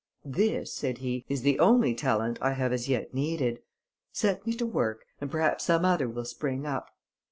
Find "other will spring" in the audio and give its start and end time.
5.85-6.65